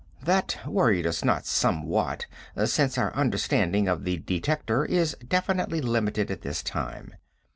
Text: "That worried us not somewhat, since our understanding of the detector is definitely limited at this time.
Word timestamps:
"That 0.23 0.57
worried 0.65 1.05
us 1.05 1.23
not 1.23 1.45
somewhat, 1.45 2.25
since 2.65 2.97
our 2.97 3.13
understanding 3.13 3.87
of 3.87 4.03
the 4.03 4.17
detector 4.17 4.83
is 4.83 5.15
definitely 5.23 5.79
limited 5.79 6.31
at 6.31 6.41
this 6.41 6.63
time. 6.63 7.13